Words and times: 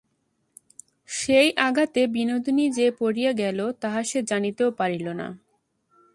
সেই 1.09 1.49
আঘাতে 1.57 2.01
বিনোদিনী 2.07 2.65
যে 2.69 2.87
পড়িয়া 2.99 3.31
গেল 3.33 3.59
তাহা 3.81 4.01
সে 4.03 4.19
জানিতেও 4.21 4.69
পারিল 4.71 5.07
না। 5.13 5.27